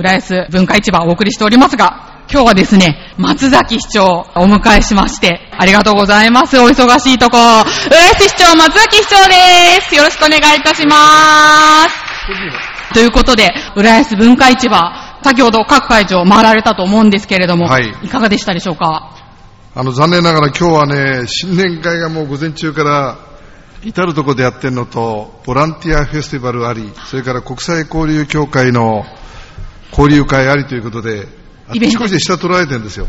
[0.00, 6.58] 浦安文化市場をお送りしておりますが、今日はですね、松崎市長をお迎えしまして、ありがとうございます。
[6.58, 7.36] お忙しいとこ。
[7.36, 9.34] 浦安市長、松崎市長で
[9.82, 9.94] す。
[9.94, 10.96] よろしくお願いいたしま
[11.86, 12.94] す。
[12.94, 14.90] ということで、浦安文化市場、
[15.22, 19.14] 先ほど各会長回られたと思うんですけれども、はい、いかがでしたでしょうか？
[19.74, 23.18] あの、残念ながら今日はね、新年会がもう午前中から
[23.84, 29.04] 至るところでやってるのと、ボランティアフェスティバルあり、それから国際交流協会の
[30.00, 31.26] 交流会ありということで、
[31.68, 33.06] あっちこちで下取られてるんですよ。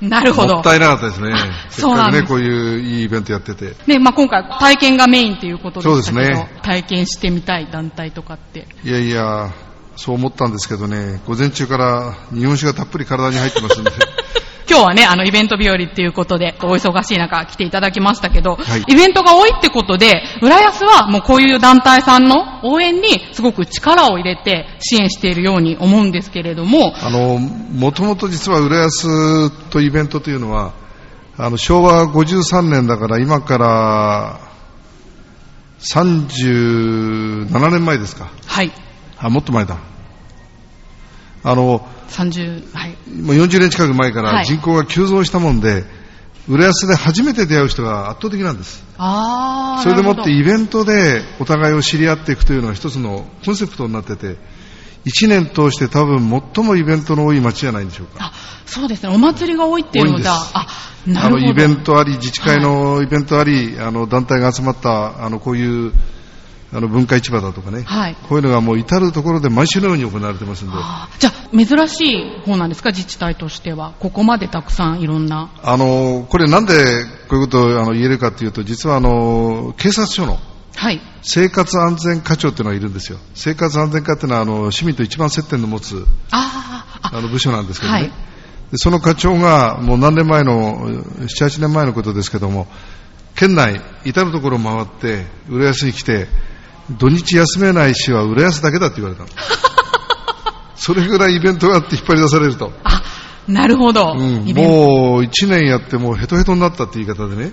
[0.00, 0.54] なるほど。
[0.54, 1.32] もったいなかったですね。
[1.70, 3.74] そうなんですね、こういういいイベントやってて。
[3.86, 6.60] ね、まあ今回体験がメインということでしたけど、そうですね。
[6.62, 8.66] 体験してみたい団体とかって。
[8.84, 9.52] いやいや、
[9.96, 13.90] そう思ったんですけどね、午前中から日本酒がたっぷり体に入ってますんで。
[14.68, 26.94] 今日はね、あの、イベント日和っていうことで、お忙しい中来ていただきましたけど、はい、イベントが多いってことで、浦安はもうこういう団体さんの応援にすごく力を入れて支援しているように思うんですけれども。
[26.96, 30.72] あの、もともと実は浦安とイベントというのは、
[31.36, 34.40] あの、昭和53年だから今から
[35.80, 38.30] 37年前ですか。
[38.46, 38.72] はい。
[39.18, 39.78] あ、もっと前だ。
[41.44, 42.96] あの、30、はい。
[43.10, 45.84] もう40年近く前から人口が急増したもんで、はい、
[46.48, 48.82] 浦安で初めて出会う人が圧倒的なんです。
[48.96, 49.82] ああ。
[49.82, 54.36] それでもってイベントでお互いを知り合っていくというのは一つのコンセプトになってて、
[55.04, 58.16] 1年通して多分最もイベントの多い街じゃないんでしょうか。
[58.20, 58.32] あ、
[58.64, 59.14] そうですね。
[59.14, 60.66] お祭りが多いっていうのじゃ、あ、
[61.06, 61.36] なるほど。
[61.36, 65.92] あの、イベントあり、自治会のイベントあり、はい、あの、団体が集まった、あの、こういう
[66.74, 70.74] あの文化市場だとかね、はい、こういうのがもう至るところで毎週のように行われてますんで。
[71.20, 73.94] じゃあ、珍しい方なんですか、自治体としては。
[74.00, 75.50] ここまでたくさんいろんな。
[75.62, 76.74] あの、これなんで
[77.28, 80.40] こういうことをあの言えるかというと、実はあの、警察署の、
[80.74, 83.18] はい、生活安全課長っていうのがいるんですよ。
[83.34, 87.98] 生活安全課っていうのはあの市民と一番接点の持つああの部署なんですけどね。
[88.00, 88.12] はい、
[88.72, 92.66] でその課長がもう何年前の、7、8年前のことですけども、
[93.36, 96.26] 県内至るところを回って浦安に来て
[96.90, 99.28] 土日休めない市は浦安だけだって言われたの。
[100.76, 102.72] それぐらいイベントがあって引っ張り出されると。
[102.84, 103.02] あ、
[103.48, 104.12] なるほど。
[104.12, 107.52] うん、もう1年やってもうヘトヘトになったって言い方でね。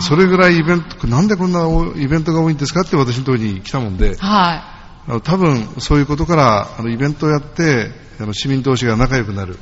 [0.00, 1.60] それぐらいイベント、なんでこんな
[1.96, 4.16] イベントが多いんですかって私のところに来たもんで。
[4.18, 4.62] はい。
[5.08, 9.58] あの多分そういうことからあのイベントをやってあの市民同士が仲良くなる。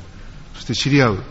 [0.55, 1.23] そして知り合う。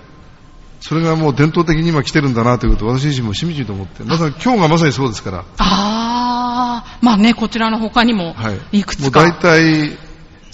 [0.80, 4.02] それがもう伝統的に今来てるんだなということを私自身もしみじみと思って。
[4.04, 5.44] まさに今日がまさにそうですから。
[5.58, 6.19] ああ。
[7.00, 8.34] まあね、こちらの他にも、
[8.72, 9.20] いくつか。
[9.20, 9.98] はい、もう大体、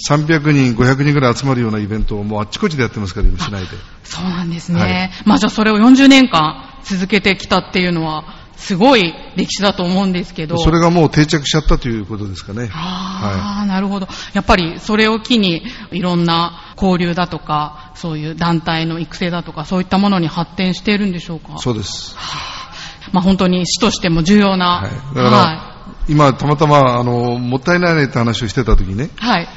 [0.08, 3.68] 300人、500人ぐらい集まるようなイベントをもうあっちこっちでやってますから、今、しないで。
[4.04, 4.80] そうなんですね。
[4.80, 8.24] はい、まあじゃあそれを40年間続けてきたっていうのは、
[8.56, 10.56] すごい歴史だと思うんですけど。
[10.58, 12.70] それがもう定着しちゃったということですかね。
[12.72, 14.08] ああ、はい、なるほど。
[14.32, 21.58] やっぱりそれを機に、いろんな交流だとか、そういう団体の育成だとか、そういったものに発展しているんでしょうか？
[21.58, 22.14] そうです。
[22.16, 22.70] は
[23.06, 24.82] あ、まあ本当に市としても重要な。
[24.82, 24.90] はい。
[25.14, 25.75] だから、はい
[26.08, 29.48] 今、たまたま、あの、もったいないねって話をしてた時にね、はい。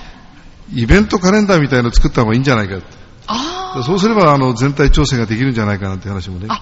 [0.73, 2.79] イベントカレンダーみたいの作った方がいいんじゃないか
[3.27, 6.47] あそうすれば、あの、全体調整ができるんじゃないかなって話もね。
[6.49, 6.61] あ、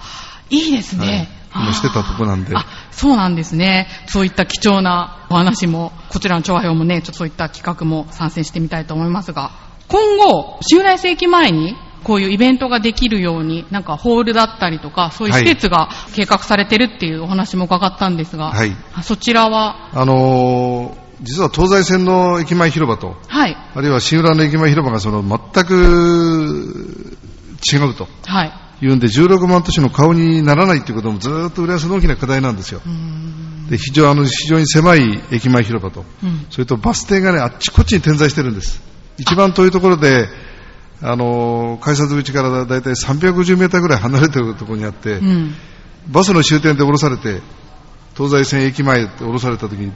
[0.50, 1.28] いいですね。
[1.50, 2.54] はい、今してたとこなんで。
[2.54, 3.88] あ、そうなんですね。
[4.06, 9.52] そういった貴重なお話も、こちらの調和表もね、ちょっとそういった企画も参戦してみたいと思いますが、
[9.88, 11.74] 今後、襲来世紀前に
[12.08, 19.90] こういうイベントができるように、なんかホールだったりとか、そういう施設が計画されてるっていうお話も伺ったんですが、はい、そちらは？
[19.92, 27.18] あのー、実は東西線の駅前広場と、はい、あるいは新浦の駅前広場がその全く
[27.70, 28.08] 違うと。
[28.24, 28.52] はい。
[28.80, 32.80] いうんで、16万都市の顔にならないということもずっと浦安の大きな課題なんですよ。
[33.68, 38.80] で非常あの非常に狭い駅前広場と、うん、それとバス停がね、あっちこっちに点在してるんです。
[39.18, 40.28] 一番遠いところで、
[41.00, 45.54] あの改札口からだいたい350メーターぐらい離れてるところにあって、うん、
[46.08, 47.40] バスの終点で降ろされて、
[48.16, 49.92] 東西線駅前で降ろされた時に、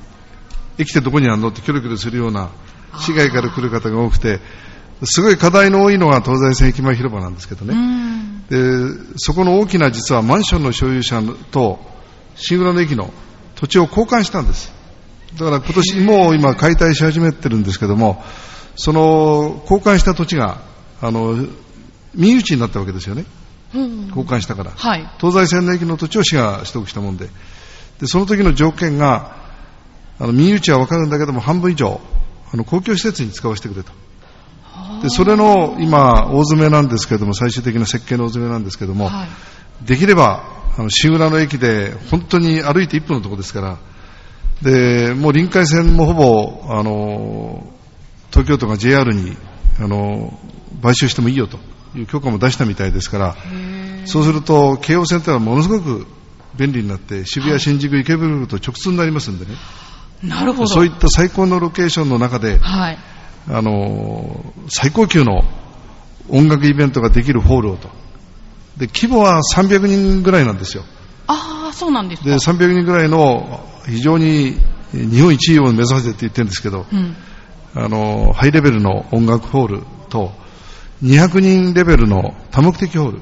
[0.78, 2.50] 駅ってどこにあるのってキョロキョロするような、
[3.00, 4.40] 市外から来る方が多くて、
[5.04, 7.74] すごい課題の多いのが東西線駅前広場なんですけどね。
[8.48, 8.56] で、
[9.16, 11.20] そこの大きな実はマンションの所有者
[11.50, 11.80] と、
[12.36, 13.12] 新浦の駅の
[13.56, 14.72] 土地を交換したんです。
[15.38, 18.22] だから今年もう今解体し始めてるんですけども、
[18.76, 20.60] その交換した土地が
[21.02, 21.34] あの
[22.14, 23.24] 民有地になったわけですよね、
[23.74, 27.28] 交換したから、はい、東西線の駅の土地を市が取得したもんで、
[28.00, 29.36] でその時の条件が、
[30.18, 32.00] あの民有地は分かるんだけども、半分以上、
[32.52, 33.92] あの公共施設に使わせてくれと。
[35.02, 40.44] でそれの今、大詰めなんですけども、最終的な設計の大詰めなんですけども、はい、できれば、
[40.78, 43.78] あの新浦の駅で本当に歩いて1分のところですから、
[44.62, 47.66] でもう臨海線もほぼあの
[48.30, 49.36] 東京都が JR に
[49.80, 50.38] あの、
[50.82, 51.58] 買収してもいいよと
[51.96, 53.36] いう許可も出したみたいですから、
[54.06, 56.06] そうすると、京王線ってのはものすごく
[56.56, 59.52] 便利になって、渋谷、新宿、池袋と直通になりますんでね。
[60.22, 60.68] なるほど。
[60.68, 62.98] そういった最高のロケーションの中で、はい、
[63.48, 65.42] あの、最高級の
[66.28, 67.88] 音楽イベントができるホールをと。
[68.76, 70.84] で、規模は300人ぐらいなんですよ。
[71.26, 72.28] ああ、そうなんですか。
[72.28, 74.56] で、300人ぐらいの非常に
[74.92, 77.16] 日本一位を目指せって言ってるんですけど、うん、
[77.74, 80.32] あの、ハイレベルの音楽ホールと、
[81.02, 83.20] 200人レベルの多目的ホール。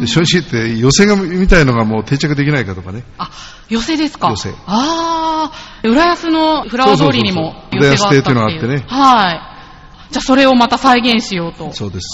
[0.00, 3.04] で正直言って寄せがみたいのがもう定着できないかとかね。
[3.18, 3.30] あ、
[3.68, 4.30] 寄せですか？
[4.30, 4.50] 寄せ。
[4.66, 5.52] ああ、
[5.84, 8.20] 浦安のフラワー通りにも寄せがあったっていう。
[8.20, 8.84] 浦安亭っていうのがあってね。
[8.88, 10.12] はい。
[10.12, 11.72] じゃあそれをまた再現しようと。
[11.72, 12.08] そうです。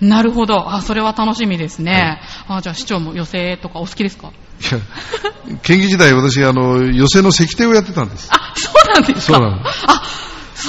[0.00, 0.72] なるほど。
[0.72, 2.20] あ、それは楽しみですね。
[2.46, 4.28] はい、あじゃあ市長も寄せとかお好きですか？
[4.28, 4.30] い
[5.50, 8.28] や、県議時代私、あの、寄せの石庭をやってたんです。
[8.30, 9.38] あ、そうなんですか？
[9.38, 9.56] そうなの。
[9.56, 10.02] あ、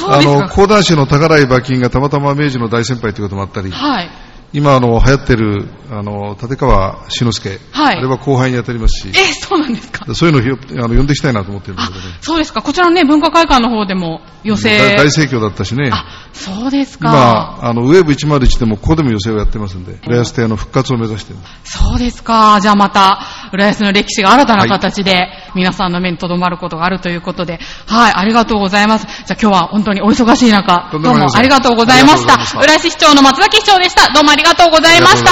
[0.08, 4.10] あの、講談師の宝井馬琴がたまたま明治の大先輩ということもあったり、はい。
[4.52, 7.60] 今、あの、流行ってる、あの、立川志の輔。
[7.72, 7.98] はい。
[7.98, 9.10] あれは後輩に当たりますし。
[9.10, 10.14] え、そうなんですか？
[10.16, 12.06] そういうのをあの呼んでいきたいなと思ってるんだけどね。
[12.22, 12.62] そうですか。
[12.62, 14.76] こちらのね、文化会館の方でも寄席。
[14.76, 15.90] 大盛況だったしね。
[15.94, 17.10] あ、そうですか。
[17.62, 22.60] 今、あの、ウェーブ101でもここでも寄席をやってますんで、浦安亭の復活を目指してるそうですか。
[22.62, 23.20] じゃあまた、
[23.54, 29.06] 浦安の歴史が新たな形で、皆さんの目に留まることがあるということで、はい、ありがとうございます。
[29.06, 32.36] じゃあ今日は本当にお忙しい中、どうもありがとうございました。
[32.60, 34.12] 浦安市長の松崎市長でした。
[34.14, 35.32] どうもありがとうございました。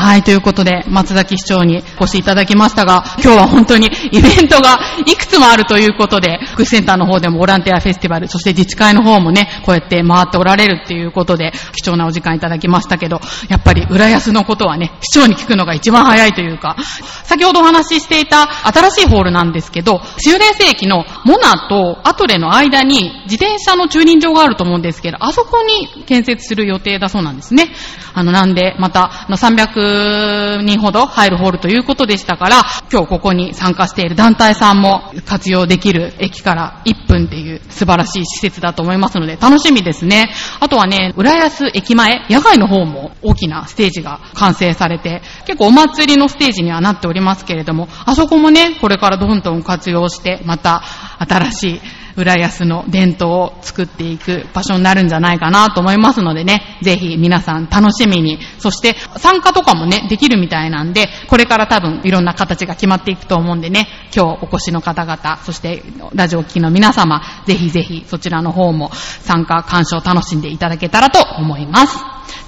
[0.00, 16.76] はい、ということで、松崎市長にお越しいただきましたが、今日は本当にイベントがいくつもあるということで、福祉センターの方でもボランティアフェスティバル、そして自治会の方もね、こうやって回っておられるっていうことで、貴重なお時間いただきましたけど、やっぱり浦安のことはね、市長に聞くのが一番早いというか、
[17.24, 27.72] 先ほどお話ししていた新しいホールなんですけど、終電世紀のモナとアトレの間に自転車の駐輪場があると思うんですけど、あそこに建設する予定だそうなんですね。
[28.14, 32.62] あの、なんで、また、300 1人ほど入るホールということでしたから、
[32.92, 40.32] 今日ここに参加している団体さんも活用できる駅から1分っていう素晴らしい施設だと思いますので、楽しみですね。
[40.60, 50.82] あとはね、浦安駅前、野外の方も大きなステージが完成されて、結構お祭りのステージにはなっておりますけれども、あそこもね、これからどんどん活用して、また
[51.18, 51.80] 新しい
[52.18, 71.96] 浦安の伝統を作っていく場所になるんじゃないかなと思いますのでね、ぜひ皆さん楽しみに、そして参加とかもね、できるみたいなんで、これから多分いろんな形が決まっていくと思うんでね、今日お越しの方々、そしてラジオ聴きの皆様、ぜひぜひそちらの方も参加、鑑賞楽しんでいただけたらと思います。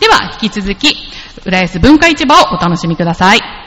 [0.00, 0.96] では、引き続き、
[1.44, 3.50] 浦安文化市場をお楽しみください。